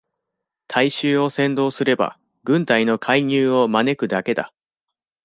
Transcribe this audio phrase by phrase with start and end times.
[0.67, 4.51] 大衆を扇動すれば、軍隊の介入を招くだけだ。